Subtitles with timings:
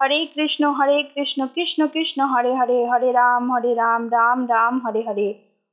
[0.00, 5.02] হরে কৃষ্ণ হরে কৃষ্ণ কৃষ্ণ কৃষ্ণ হরে হরে হরে রাম হরে রাম রাম রাম হরে
[5.08, 5.28] হরে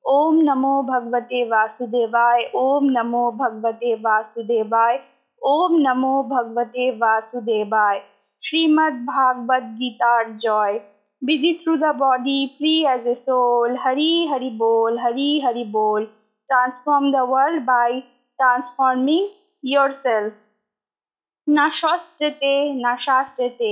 [0.05, 4.97] ওম নমো ভগবতে বাসুদেবায় ওম নমো ভগবতে বাসুদেবায়
[5.41, 7.99] ওম নমো ভগবতে বাসুদেবায়
[8.43, 10.75] শ্রীমদ্ ভাগবত গীতার জয়
[11.21, 16.01] busy through the body, free as a soul hari hari bol hari hari bol
[16.49, 17.89] transform the world by
[18.39, 19.25] transforming
[19.63, 20.33] yourself
[21.47, 22.51] না শস্ত্রেতে
[22.83, 23.71] না শাস্ত্রেতে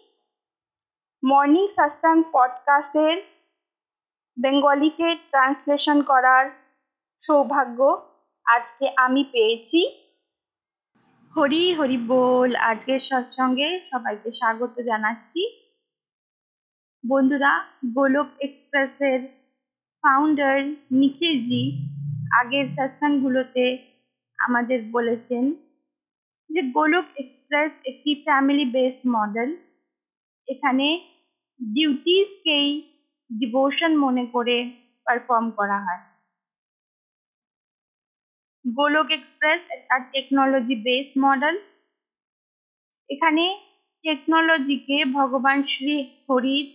[1.25, 3.21] মর্নিং সাসাং পডকাস্টের
[4.41, 6.49] বেঙ্গলিতে ট্রান্সলেশন করার
[7.27, 8.09] সৌভাগ্য
[8.45, 9.81] আজকে আমি পেয়েছি।
[11.37, 15.41] হরি হরি বল আজকের সৎসঙ্গে সবাইকে স্বাগত জানাচ্ছি।
[17.09, 19.19] বন্ধুরা, গোলক এক্সপ্রেসের
[20.01, 21.87] ফাউন্ডার নিখিলজি
[22.39, 23.77] আগের সৎসঙ্গগুলোতে
[24.37, 25.53] আমাদের বলেছেন
[26.49, 29.57] যে গোলক এক্সপ্রেস একটি ফ্যামিলি বেসড মডেল
[30.47, 30.87] এখানে
[31.59, 32.69] ডিউটিসকেই
[33.29, 34.57] ডিভোশন মনে করে
[35.07, 36.01] পারফর্ম করা হয়।
[38.65, 41.55] গোলক এক্সপ্রেস একটা টেকনোলজি বেসড মডেল
[43.09, 43.45] এখানে
[44.05, 45.95] টেকনোলজিকে ভগবান শ্রী
[46.29, 46.67] হরির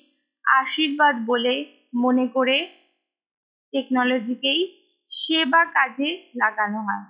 [0.44, 1.54] আশীর্বাদ বলে
[1.94, 2.56] মনে করে
[3.72, 4.60] টেকনোলজিকেই
[5.12, 7.04] সেবা কাজে লাগানো হয়।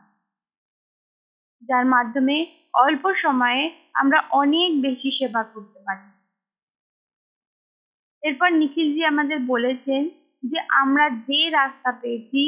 [1.63, 2.37] যার মাধ্যমে
[2.75, 3.63] অল্প সময়ে
[3.95, 6.16] আমরা অনেক বেশি সেবা করতে পারি।
[8.27, 10.03] এরপর নিখিলজি আমাদের বলেছেন
[10.43, 12.43] যে আমরা যে রাস্তা পেয়েছি,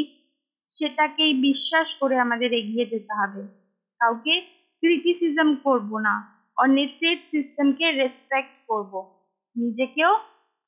[0.77, 3.43] সেটাকেই বিশ্বাস করে আমাদের এগিয়ে যেতে হবে।
[4.01, 4.35] কাউকে
[4.83, 6.15] ক্রিটিসিজম করব না,
[6.57, 6.91] অন্যের
[7.31, 8.93] সিস্টেমকে রেসপেক্ট করব।
[9.57, 10.13] নিজেকেও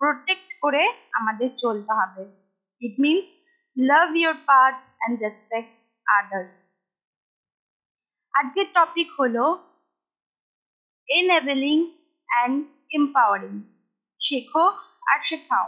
[0.01, 0.83] প্রোটেক্ট করে
[1.13, 2.23] আমাদের চলতে হবে।
[2.83, 3.27] It means
[3.77, 5.73] love your part and respect
[6.07, 6.53] others
[8.35, 9.45] আজকের টপিক হলো
[11.09, 11.79] এনেবেলিং
[12.29, 12.59] অ্যান্ড
[12.95, 13.55] এম্পাওয়ারিং
[14.21, 14.65] শেখো
[15.03, 15.67] আর শেখাও।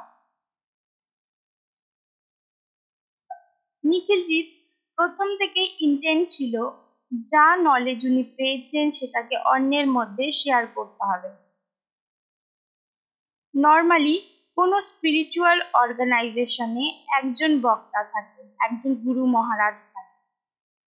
[3.84, 4.48] নিখিলজিৎ
[4.98, 6.54] প্রথম থেকেই ইন্টেন্ট ছিল,
[7.28, 11.31] যা নলেজ উনি পেয়েছেন সেটাকে অন্যের মধ্যে শেয়ার করতে হবে।
[13.54, 14.15] নর্মালি
[14.56, 20.16] কোনো স্পিরিচুয়াল অর্গানাইজেশনে একজন বক্তা থাকে, একজন গুরু মহারাজ থাকে।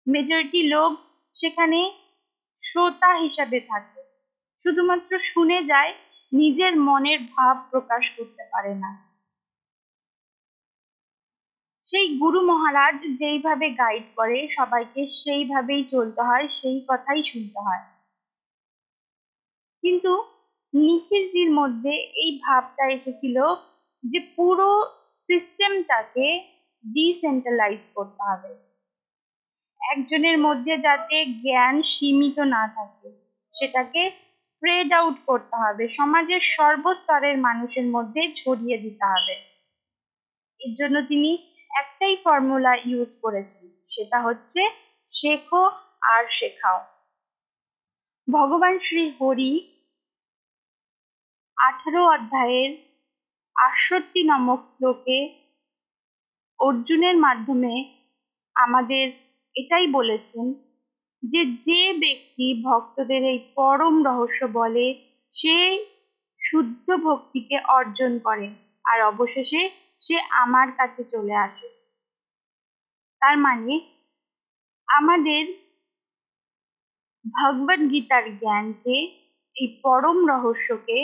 [0.08, 0.92] মেজরিটি লোক
[1.34, 1.80] সেখানে
[2.64, 4.02] শ্রোতা হিসাবে থাকে।
[4.64, 5.94] শুধুমাত্র শুনে যায়
[6.36, 8.92] নিজের মনের ভাব প্রকাশ করতে পারে না।
[11.88, 17.84] সেই গুরু মহারাজ যেইভাবে গাইড করে, সবাইকে সেইভাবেই চলতে হয়, সেই কথাই শুনতে হয়।
[19.84, 20.12] কিন্তু
[20.74, 23.38] নিখিলজির মধ্যে এই ভাবটা এসেছিল
[24.04, 24.70] যে পুরো
[25.30, 26.28] সিস্টেমটাকে
[26.86, 28.52] ডিসেন্ট্রালাইজ করতে হবে।
[29.82, 33.10] একজনের মধ্যে যাতে জ্ঞান সীমিত না থাকে,
[33.56, 34.02] সেটাকে
[34.56, 39.36] স্প্রেড আউট করতে হবে। সমাজের সর্বস্তরের মানুষের মধ্যে ছড়িয়ে দিতে হবে।
[40.60, 41.32] এর জন্য তিনি
[41.72, 44.62] একটাই ফর্মুলা ইউজ করেছেন, সেটা হচ্ছে
[45.14, 45.64] শেখো
[46.14, 46.80] আর শেখাও।
[48.28, 49.52] ভগবান শ্রী হরি
[51.58, 52.72] আঠারো অধ্যায়ের
[53.56, 55.20] আটষট্টি নামক শ্লোকে
[56.60, 57.74] অর্জুনের মাধ্যমে
[58.56, 59.06] আমাদের
[59.56, 60.46] এটাই বলেছেন
[61.32, 64.86] যে যে ব্যক্তি ভক্তদের এই পরম রহস্য বলে,
[65.36, 65.56] সে
[66.42, 68.48] শুদ্ধ ভক্তিকে অর্জন করে
[68.86, 69.62] আর অবশেষে
[70.02, 71.68] সে আমার কাছে চলে আসে।
[73.22, 73.74] তার মানে
[74.88, 75.44] আমাদের
[77.26, 78.96] ভগবদ গীতার জ্ঞানকে,
[79.56, 80.98] এই পরম রহস্যকে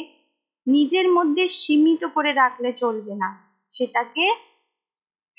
[0.68, 3.29] নিজের মধ্যে সীমিত করে রাখলে চলবে না।
[3.75, 4.25] সেটাকে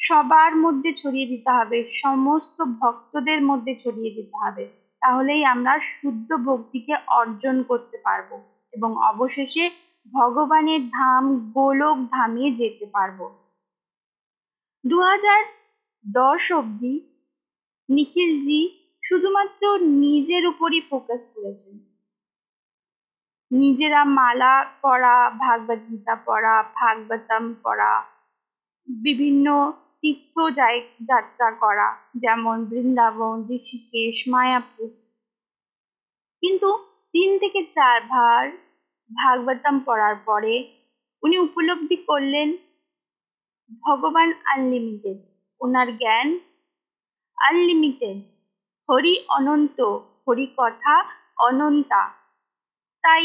[0.02, 4.64] সবার মধ্যে ছড়িয়ে দিতে হবে, সমস্ত ভক্তদের মধ্যে ছড়িয়ে দিতে হবে।
[5.00, 8.30] তাহলেই আমরা শুদ্ধ ভক্তিকে অর্জন করতে পারব
[8.72, 9.70] এবং অবশেষে
[10.12, 13.18] ভগবানের ধাম গোলক ধামে যেতে পারব।
[14.84, 15.42] দু হাজার
[16.04, 16.94] দশ অবধি
[17.88, 18.60] নিখিলজি
[19.04, 21.76] শুধুমাত্র নিজের উপরই ফোকাস করেছেন।
[23.50, 27.92] নিজেরা মালা পড়া ভাগবত গীতা পড়া, ভাগবতম পড়া,
[28.88, 29.72] বিভিন্ন
[30.02, 30.34] তীর্থ
[31.00, 34.88] যাত্রা করা, যেমন বৃন্দাবন, ঋষিকেশ, মায়াপুর।
[36.42, 36.68] কিন্তু
[37.14, 38.44] তিন থেকে চার ভার
[39.10, 40.54] ভাগবতম পড়ার পরে
[41.22, 42.48] উনি উপলব্ধি করলেন
[43.82, 45.18] ভগবান আনলিমিটেড
[45.60, 46.28] ওনার জ্ঞান
[47.38, 48.18] আনলিমিটেড
[48.88, 49.78] হরি অনন্ত,
[50.24, 50.94] হরি কথা
[51.38, 52.02] অনন্তা।
[53.04, 53.24] তাই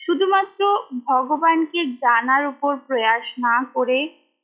[0.00, 0.60] শুধুমাত্র
[1.06, 3.98] ভগবানকে জানার উপর প্রয়াস না করে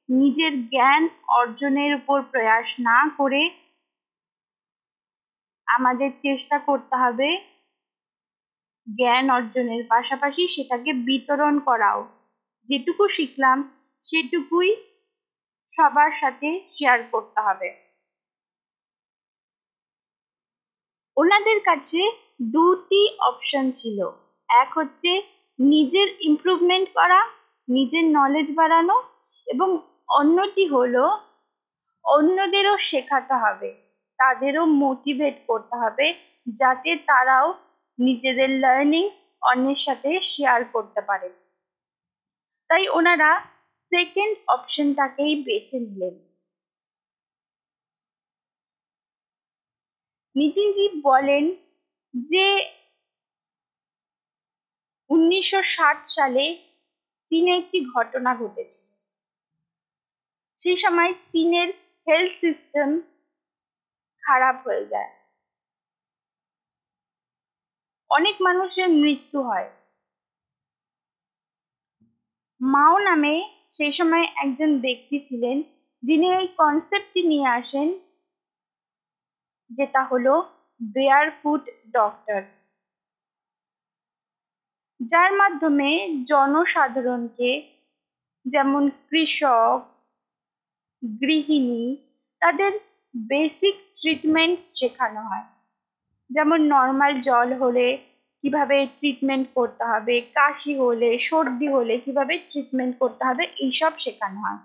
[0.08, 3.42] নিজের জ্ঞান অর্জনের উপর প্রয়াস না করে
[5.66, 7.28] আমাদের চেষ্টা করতে হবে
[8.86, 12.00] জ্ঞান অর্জনের পাশাপাশি সেটাকে বিতরণ করাও।
[12.68, 13.58] যেটুকু শিখলাম,
[14.06, 14.76] সেটুকুই
[15.78, 17.68] সবার সাথে শেয়ার করতে হবে।
[21.16, 22.00] ওনাদের কাছে
[22.52, 23.98] দুটি অপশন ছিল।
[24.48, 25.22] এক হচ্ছে
[25.58, 27.20] নিজের ইমপ্রুভমেন্ট করা,
[27.68, 29.02] নিজের নলেজ বাড়ানো
[29.46, 29.78] এবং
[30.08, 31.04] অন্যটি হলো,
[32.04, 33.70] অন্যদেরও শেখাতে হবে,
[34.18, 36.06] তাদেরও মোটিভেট করতে হবে,
[36.46, 37.48] যাতে তারাও
[37.98, 41.28] নিজেদের লার্নিংস অন্যের সাথে শেয়ার করতে পারে।
[42.70, 43.30] তাই ওনারা
[43.92, 46.14] সেকেন্ড অপশনটাকেই বেছে নিলেন।
[50.36, 51.44] নিতিনজি বলেন
[52.14, 52.46] যে,
[55.10, 56.44] উনিশশো ষাট সালে
[57.26, 58.87] চীনে একটি ঘটনা ঘটেছিল
[60.60, 61.68] সেই সময় চীনের
[62.06, 62.88] হেলথ সিস্টেম
[64.22, 65.10] খারাপ হয়ে যায়।
[68.10, 69.68] অনেক মানুষের মৃত্যু হয়।
[72.60, 73.34] মাও নামে
[73.78, 75.56] সেই সময় একজন ব্যক্তি ছিলেন,
[76.02, 77.88] যিনি এই কনসেপ্টটি নিয়ে আসেন,
[79.70, 80.34] যেটা হলো
[80.80, 81.62] বেয়ার ফুট
[81.92, 82.40] ডক্টর
[85.00, 85.90] যার মাধ্যমে
[86.28, 87.50] জনসাধারণকে
[88.46, 89.97] যেমন কৃষক
[91.02, 91.96] গৃহিণী,
[92.40, 92.72] তাদের
[93.14, 95.46] বেসিক ট্রিটমেন্ট শেখানো হয়।
[96.30, 97.98] যেমন নর্মাল জল হলে
[98.44, 104.60] কীভাবে ট্রিটমেন্ট করতে হবে, কাশি হলে, সর্দি হলে কীভাবে ট্রিটমেন্ট করতে হবে, এইসব শেখানো হয়।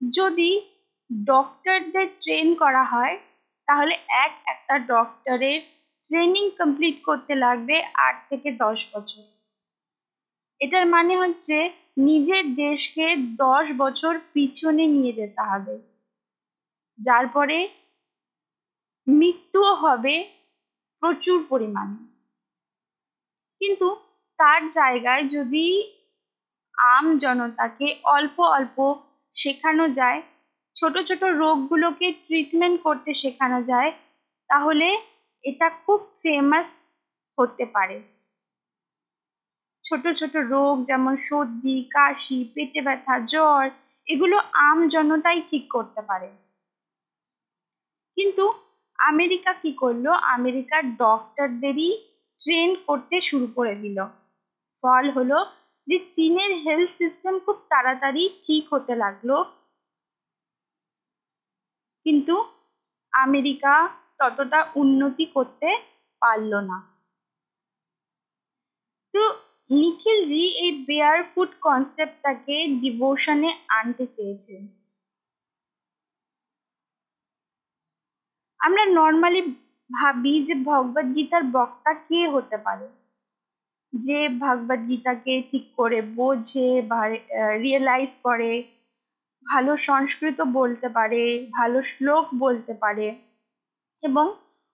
[0.00, 0.60] যদি
[1.26, 3.18] ডক্টরদের ট্রেন করা হয়,
[3.68, 5.60] তাহলে এক একটা ডক্টরের
[6.10, 9.35] ট্রেনিং কমপ্লিট করতে লাগবে আট থেকে দশ বছর।
[10.60, 11.56] এটার মানে হচ্ছে
[11.96, 15.74] নিজের দেশকে দশ বছর পিছনে নিয়ে যেতে হবে।
[16.98, 17.58] যার পরে
[19.06, 20.14] মৃত্যুও হবে
[21.02, 21.98] প্রচুর পরিমাণে।
[23.60, 23.88] কিন্তু
[24.38, 25.66] তার জায়গায় যদি
[26.78, 28.94] আম জনতাকে অল্প অল্প
[29.36, 30.22] শেখানো যায়,
[30.76, 33.90] ছোট ছোট রোগগুলোকে ট্রিটমেন্ট করতে শেখানো যায়,
[34.50, 34.88] তাহলে
[35.44, 36.68] এটা খুব ফেমাস
[37.38, 38.15] হতে পারে।
[39.86, 43.64] ছোট ছোট রোগ যেমন সর্দি, কাশি, পেটে ব্যথা, জ্বর,
[44.06, 46.28] এগুলো আম জনতাই ঠিক করতে পারে।
[48.16, 48.44] কিন্তু
[48.98, 50.06] আমেরিকা কি করল?
[50.08, 51.90] আমেরিকার ডক্টরদেরই
[52.40, 53.98] ট্রেন করতে শুরু করে দিল।
[54.84, 55.38] ফল হলো
[55.88, 59.30] যে চীনের হেলথ সিস্টেম খুব তাড়াতাড়ি ঠিক হতে লাগল।
[62.06, 62.34] কিন্তু
[63.12, 63.74] আমেরিকা
[64.18, 65.68] ততটা উন্নতি করতে
[66.22, 66.78] পারল না।
[69.14, 69.22] তো
[69.70, 74.62] নিখিলজি এই বেয়ার ফুড কনসেপ্টটাকে ডিভোশনে আনতে চেয়েছেন
[78.60, 79.40] আমরা নর্মালি
[79.90, 82.86] ভাবি যে ভগবত গীতার বক্তা কে হতে পারে?
[83.92, 86.68] যে ভগবত গীতাকে ঠিক করে বোঝে
[87.62, 88.62] রিয়েলাইজ করে,
[89.46, 93.06] ভালো সংস্কৃত বলতে পারে, ভালো শ্লোক বলতে পারে
[94.02, 94.26] এবং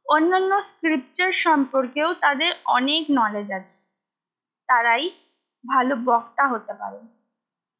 [0.06, 3.91] অন্যান্য স্ক্রিপচার সম্পর্কেও তাদের অনেক নলেজ আছে।
[4.68, 5.04] তারাই
[5.64, 7.00] ভালো বক্তা হতে পারে।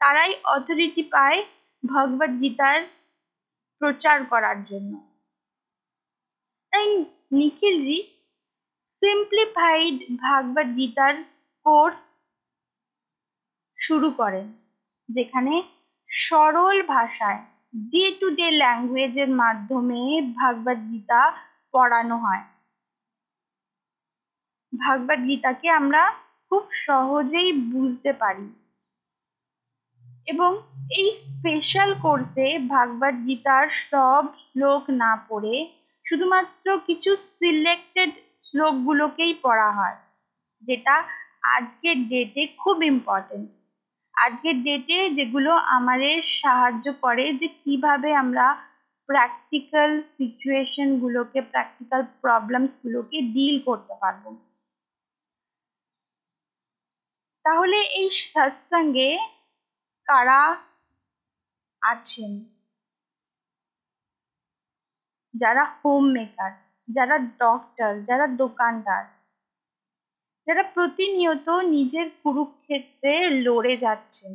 [0.01, 1.41] তারাই অথরিটি পায়
[1.85, 2.79] ভগবত গীতার
[3.81, 4.93] প্রচার করার জন্য।
[6.73, 6.87] তাই
[7.33, 7.99] নিখিলজি
[9.03, 11.15] সিম্পলিফাইড ভাগবত গীতার
[11.67, 12.03] কোর্স
[13.79, 14.47] শুরু করেন,
[15.09, 15.55] যেখানে
[16.11, 17.41] সরল ভাষায়
[17.91, 20.01] ডে টু ডে ল্যাঙ্গুয়েজের মাধ্যমে
[20.41, 21.21] ভাগবত গীতা
[21.75, 22.45] পড়ানো হয়।
[24.73, 26.03] ভাগবত গীতাকে আমরা
[26.53, 28.47] খুব সহজেই বুঝতে পারি।
[30.27, 30.51] এবং
[30.91, 35.57] এই স্পেশাল কোর্সে ভাগবত গীতার সব শ্লোক না পড়ে
[36.07, 38.13] শুধুমাত্র কিছু সিলেক্টেড
[38.45, 39.99] শ্লোকগুলোকেই পড়া হয়,
[40.63, 40.95] যেটা
[41.57, 43.47] আজকের ডেটে খুব ইম্পর্টেন্ট
[44.15, 48.47] আজকের ডেটে যেগুলো আমাদের সাহায্য করে যে কীভাবে আমরা
[49.09, 54.25] প্র্যাকটিক্যাল সিচুয়েশন গুলোকে প্র্যাকটিক্যাল প্রবলেমস গুলোকে ডিল করতে পারব।
[57.45, 59.11] তাহলে এই সৎসঙ্গে
[60.09, 60.43] কারা
[61.83, 62.33] আছেন?
[65.35, 66.53] যারা হোম মেকার
[66.89, 69.05] যারা ডক্টর যারা দোকানদার,
[70.47, 73.13] যারা প্রতিনিয়ত নিজের কুরুক্ষেত্রে
[73.47, 74.33] লড়ে যাচ্ছেন।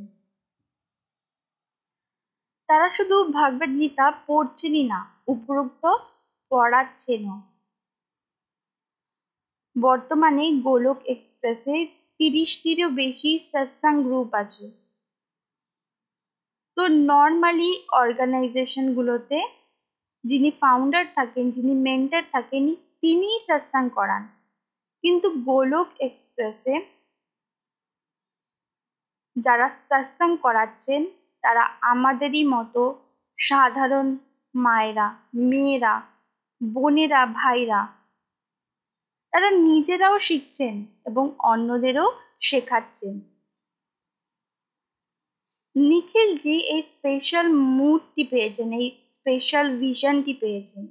[2.69, 5.83] তারা শুধু ভগবদ গীতা পড়ছেনই না, উপরোক্ত
[6.51, 7.35] পড়াচ্ছেনও।
[9.75, 11.75] বর্তমানে গোলক এক্সপ্রেসে
[12.19, 14.65] তিরিশটিরও বেশি সৎসাং গ্রুপ আছে।
[16.77, 19.39] তো নর্মালি অর্গানাইজেশন গুলোতে
[20.24, 24.24] যিনি ফাউন্ডার থাকেন, যিনি মেন্টার থাকেন, তিনিই সৎসাং করান।
[25.03, 26.75] কিন্তু গোলক এক্সপ্রেসে
[29.36, 31.05] যারা সৎসাং করাচ্ছেন,
[31.43, 32.83] তারা আমাদেরই মতো
[33.39, 34.07] সাধারণ
[34.55, 35.93] মায়েরা, মেয়েরা,
[36.62, 37.97] বোনেরা, ভাইরা
[39.34, 42.07] তারা নিজেরাও শিখছেন এবং অন্যদেরও
[42.41, 43.15] শেখাচ্ছেন।
[45.75, 50.86] নিখিলজি এই স্পেশাল মুডটি পেয়েছেন, এই স্পেশাল ভিশনটি পেয়েছেন।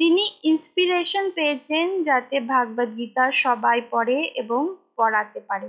[0.00, 4.62] তিনি ইন্সপিরেশন পেয়েছেন যাতে ভাগবত গীতা সবাই পড়ে এবং
[4.96, 5.68] পড়াতে পারে।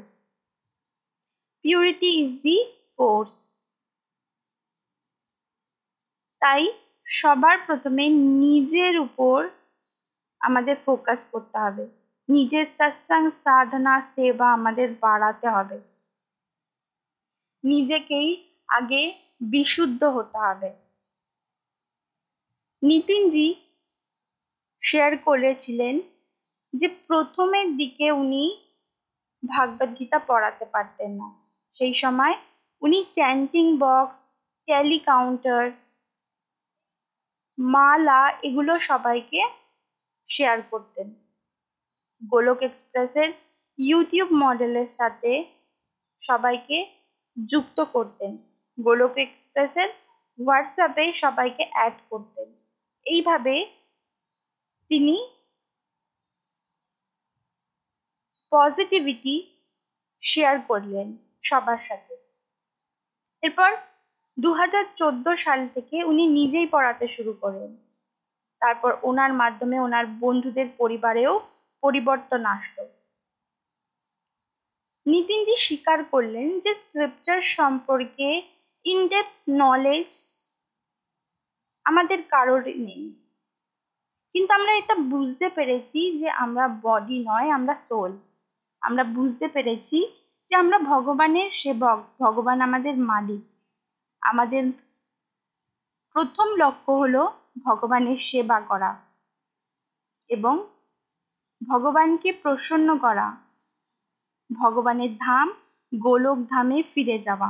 [1.65, 2.57] পিউরিটি ইজ দি
[2.97, 3.33] ফোর্স
[6.41, 6.63] তাই
[7.07, 8.05] সবার প্রথমে
[8.43, 9.37] নিজের উপর
[10.41, 11.83] আমাদের ফোকাস করতে হবে।
[12.29, 15.77] নিজের সৎসাং সাধনা, সেবা আমাদের বাড়াতে হবে।
[17.63, 18.29] নিজেকেই
[18.69, 19.01] আগে
[19.41, 20.69] বিশুদ্ধ হতে হবে।
[22.83, 23.47] নিতিনজি
[24.83, 25.95] শেয়ার করেছিলেন
[26.73, 28.43] যে প্রথমের দিকে উনি
[29.43, 31.27] ভাগবত গীতা পড়াতে পারতেন না।
[31.77, 32.35] সেই সময়
[32.81, 34.15] উনি চ্যান্টিং বক্স
[34.67, 35.63] ট্যালি কাউন্টার
[37.57, 39.41] মালা এগুলো সবাইকে
[40.29, 41.07] শেয়ার করতেন।
[42.21, 43.29] গোলক এক্সপ্রেসের
[43.79, 45.31] ইউটিউব মডেলের সাথে
[46.21, 46.77] সবাইকে
[47.37, 48.37] যুক্ত করতেন।
[48.77, 49.89] গোলক এক্সপ্রেসের
[50.39, 52.47] হোয়াটসঅ্যাপে সবাইকে অ্যাড করতেন।
[53.05, 53.55] এইভাবে
[54.91, 55.15] তিনি
[58.51, 59.35] পজিটিভিটি
[60.23, 62.13] শেয়ার করলেন সবার সাথে।
[63.43, 63.71] এরপর
[64.37, 67.88] দু হাজার চোদ্দ সাল থেকে উনি নিজেই পড়াতে শুরু করেন।
[68.61, 71.33] তারপর ওনার মাধ্যমে ওনার বন্ধুদের পরিবারেও
[71.83, 72.83] পরিবর্তন আসলো।
[75.05, 78.27] নিতিনজি স্বীকার করলেন যে স্ক্রিপচার সম্পর্কে
[78.85, 80.09] ইনডেপথ নলেজ
[81.85, 83.03] আমাদের কারোর নেই।
[84.35, 88.11] কিন্তু আমরা এটা বুঝতে পেরেছি যে আমরা বডি নয়, আমরা সোল
[88.81, 89.97] আমরা বুঝতে পেরেছি
[90.51, 93.43] যে আমরা ভগবানের সেবক, ভগবান আমাদের মালিক।
[94.21, 94.63] আমাদের
[96.15, 97.23] প্রথম লক্ষ্য হলো
[97.55, 98.91] ভগবানের সেবা করা
[100.29, 100.55] এবং
[101.61, 103.27] ভগবানকে প্রসন্ন করা।
[104.49, 105.47] ভগবানের ধাম
[105.93, 107.49] গোলক ধামে ফিরে যাওয়া।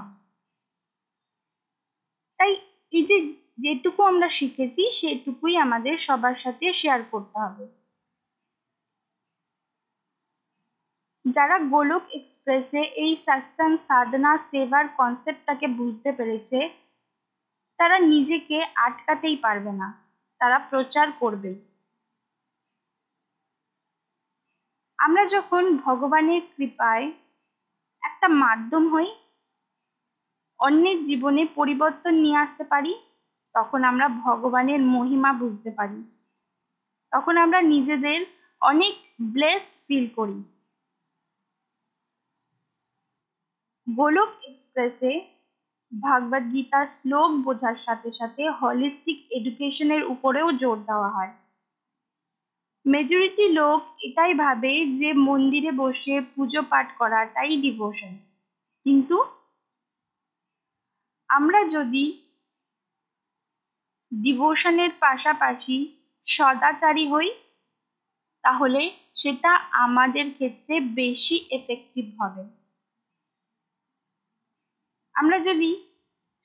[2.39, 2.51] তাই
[2.91, 3.17] এই যে
[3.57, 7.65] যেটুকু আমরা শিখেছি, সেটুকুই আমাদের সবার সাথে শেয়ার করতে হবে।
[11.25, 16.59] যারা গোলক এক্সপ্রেসে এই সৎসঙ্গ সাধনা সেবার কনসেপ্টটাকে বুঝতে পেরেছে
[17.79, 19.87] তারা নিজেকে আটকাতেই পারবে না।
[20.41, 21.51] তারা প্রচার করবে।
[24.99, 27.11] আমরা যখন ভগবানের কৃপায়
[28.03, 29.09] একটা মাধ্যম হই,
[30.59, 32.93] অন্যের জীবনে পরিবর্তন নিয়ে আসতে পারি,
[33.53, 35.99] তখন আমরা ভগবানের মহিমা বুঝতে পারি।
[37.11, 38.25] তখন আমরা নিজেদের
[38.61, 40.43] অনেক ব্লেসড ফিল করি।
[43.87, 45.38] গোলক এক্সপ্রেসে
[45.91, 51.33] ভাগবত গীতার শ্লোক বোঝার সাথে সাথে হলিস্টিক এডুকেশনের উপরেও জোর দেওয়া হয়।
[52.85, 58.13] মেজরিটি লোক এটাই ভাবে যে মন্দিরে বসে পুজো পাঠ করাটাই ডিভোশন
[58.85, 59.17] কিন্তু
[61.29, 62.05] আমরা যদি
[64.11, 65.77] ডিভোশনের পাশাপাশি
[66.27, 67.29] সদাচারী হই,
[68.43, 72.58] তাহলে সেটা আমাদের ক্ষেত্রে বেশি এফেক্টিভ হবে।
[75.19, 75.71] আমরা যদি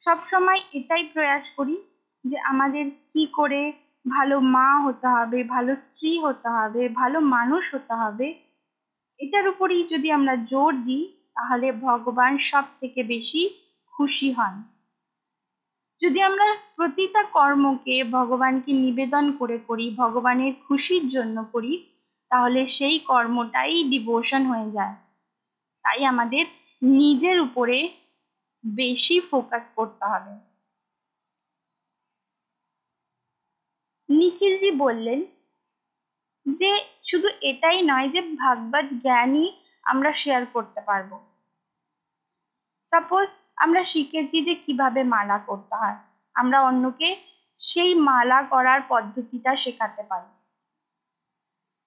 [0.07, 1.76] সবসময় এটাই প্রয়াস করি
[2.25, 3.73] যে আমাদের কি করে
[4.09, 8.35] ভালো মা হতে হবে, ভালো স্ত্রী হতে হবে, ভালো মানুষ হতে হবে,
[9.19, 11.04] এটার উপরেই যদি আমরা জোর দিই,
[11.35, 13.43] তাহলে ভগবান সব থেকে বেশি
[13.95, 14.62] খুশি হন।
[16.02, 21.73] যদি আমরা প্রতিটা কর্মকে ভগবানকে নিবেদন করে করি, ভগবানের খুশির জন্য করি,
[22.31, 24.95] তাহলে সেই কর্মটাই ডিভোশন হয়ে যায়।
[25.85, 26.45] তাই আমাদের
[26.83, 27.78] নিজের উপরে
[28.64, 30.33] বেশি ফোকাস করতে হবে।
[34.09, 35.21] নিখিলজি বললেন
[36.47, 36.71] যে,
[37.04, 39.47] শুধু এটাই নয় যে, ভাগবত জ্ঞানই
[39.87, 41.11] আমরা শেয়ার করতে পারব।
[42.92, 45.97] সাপোজ আমরা শিখেছি যে, কীভাবে মালা করতে হয়।
[46.37, 47.09] আমরা অন্যকে
[47.61, 50.30] সেই মালা করার পদ্ধতিটা শেখাতে পারি।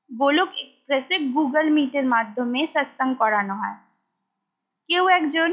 [0.10, 3.78] গোলক এক্সপ্রেসে গুগল মিটের মাধ্যমে সৎসঙ্গ করানো হয়।
[4.90, 5.50] কেউ একজন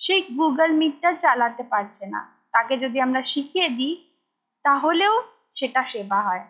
[0.00, 2.20] সেই গুগল মিটটা চালাতে পারছে না।
[2.52, 3.94] তাকে যদি আমরা শিখিয়ে দিই,
[4.62, 5.22] তাহলেও
[5.54, 6.44] সেটা সেবা হয়।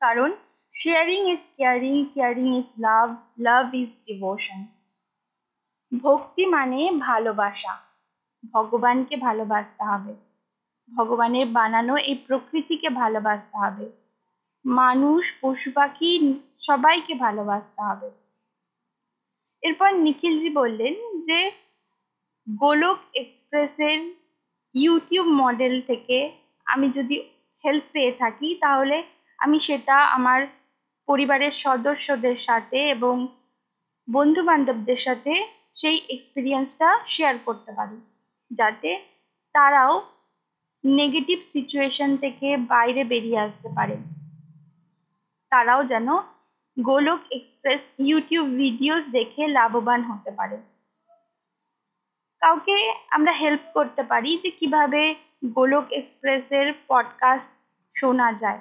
[0.00, 0.32] কারণ
[0.74, 4.66] sharing is caring caring is love love is devotion
[6.02, 7.78] ভক্তি মানে ভালোবাসা।
[8.52, 10.14] ভগবানকে ভালোবাসতে হবে।
[10.96, 13.90] ভগবানের বানানো এই প্রকৃতিকে ভালোবাসতে হবে।
[14.64, 18.10] মানুষ, পশু পাখি সবাইকে ভালোবাসতে হবে।
[19.62, 21.61] এরপর নিখিলজি বললেন যে
[22.46, 23.98] গোলক এক্সপ্রেসের
[24.74, 26.18] ইউটিউব মডেল থেকে
[26.66, 27.16] আমি যদি
[27.64, 28.96] হেল্প পেয়ে থাকি, তাহলে
[29.38, 30.40] আমি সেটা আমার
[31.08, 33.14] পরিবারের সদস্যদের সাথে এবং
[34.08, 35.32] বন্ধু বান্ধবদের সাথে
[35.74, 37.96] সেই এক্সপিরিয়েন্সটা শেয়ার করতে পারি।
[38.50, 38.90] যাতে
[39.54, 39.94] তারাও
[40.84, 43.96] নেগেটিভ সিচুয়েশন থেকে বাইরে বেরিয়ে আসতে পারে।
[45.52, 46.08] তারাও যেন
[46.76, 50.71] গোলক এক্সপ্রেস ইউটিউব ভিডিওস দেখে লাভবান হতে পারে।
[52.42, 52.76] কাউকে
[53.10, 55.14] আমরা হেল্প করতে পারি যে কীভাবে
[55.54, 57.52] গোলক এক্সপ্রেসের পডকাস্ট
[57.96, 58.60] শোনা যায়।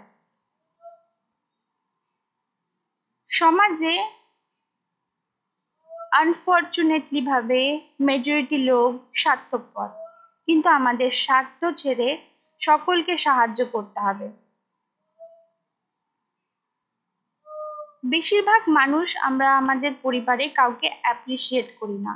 [3.32, 3.96] সমাজে
[6.12, 7.62] আনফর্চুনেটলি ভাবে
[8.02, 9.88] মেজরিটি লোক স্বার্থপর,
[10.48, 12.10] কিন্তু আমাদের স্বার্থ ছেড়ে
[12.60, 14.28] সকলকে সাহায্য করতে হবে।
[18.06, 22.14] বেশিরভাগ মানুষ আমরা আমাদের পরিবারে কাউকে অ্যাপ্রিসিয়েট করি না।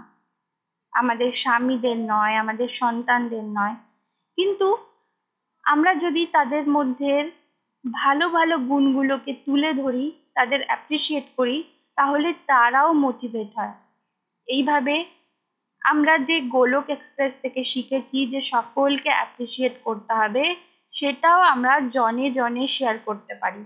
[0.96, 3.76] আমাদের স্বামীদের নয়, আমাদের সন্তানদের নয়।
[4.38, 4.68] কিন্তু
[5.64, 7.14] আমরা যদি তাদের মধ্যে
[7.86, 11.58] ভালো ভালো গুণগুলোকে তুলে ধরি, তাদের অ্যাপ্রিসিয়েট করি,
[11.98, 13.74] তাহলে তারাও মোটিভেট হয়।
[14.48, 14.96] এইভাবে
[15.82, 20.44] আমরা যে গোলক এক্সপ্রেস থেকে শিখেছি যে সকলকে অ্যাপ্রিসিয়েট করতে হবে,
[20.94, 23.62] সেটাও আমরা জনে জনে শেয়ার করতে পারি।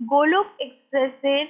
[0.00, 1.42] গোলক এক্সপ্রেসের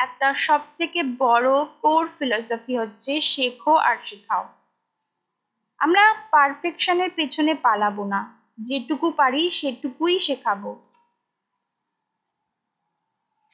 [0.00, 4.44] একটা সব থেকে বড় কোর ফিলসফি হচ্ছে শেখো আর শেখাও।
[5.80, 8.20] আমরা পারফেকশনের পেছনে পালাবো না,
[8.58, 10.70] যেটুকু পারি সেটুকুই শেখাবো।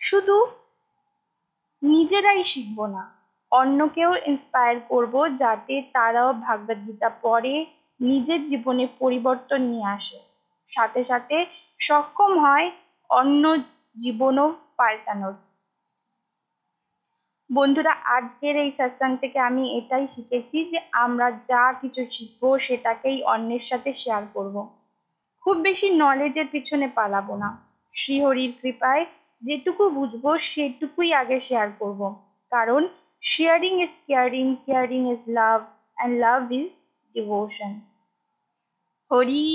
[0.00, 0.36] শুধু
[1.82, 3.02] নিজেরাই শিখব না,
[3.52, 7.54] অন্যকেও ইন্সপায়ার করব যাতে তারাও ভাগবত গীতা পড়ে
[8.00, 10.18] নিজের জীবনে পরিবর্তন নিয়ে আসে।
[10.72, 11.36] সাথে সাথে
[11.80, 12.66] সক্ষম হয়
[13.10, 13.42] অন্য
[13.96, 15.45] জীবনও পাল্টানোর।
[17.50, 23.64] বন্ধুরা, আজকের এই সৎসঙ্গ থেকে আমি এটাই শিখেছি যে আমরা যা কিছু শিখব সেটাকেই অন্যের
[23.70, 24.56] সাথে শেয়ার করব।
[25.42, 27.48] খুব বেশি নলেজের পিছনে পালাবো না
[27.94, 29.04] শ্রীহরির কৃপায়
[29.42, 32.00] যেটুকু বুঝব সেটুকুই আগে শেয়ার করব।
[32.52, 32.82] কারণ
[33.22, 35.60] sharing is caring caring is love
[35.96, 36.72] and love is
[37.14, 37.72] devotion
[39.10, 39.46] Hari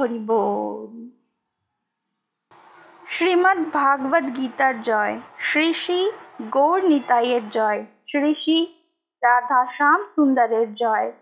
[0.00, 0.92] Hari বল
[3.04, 5.14] শ্রীমদ্ ভাগবত গীতার জয়
[5.46, 6.00] শ্রী শ্রী
[6.50, 8.66] গৌর নিতাইয়ের জয়। শ্রী
[9.22, 11.12] রাধা শ্যাম সুন্দরের জয়।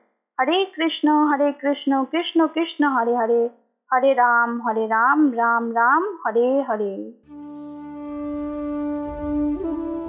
[0.41, 3.49] হরে কৃষ্ণ হরে কৃষ্ণ কৃষ্ণ কৃষ্ণ, হরে হরে।
[3.93, 7.13] হরে রাম হরে রাম রাম রাম, হরে হরে।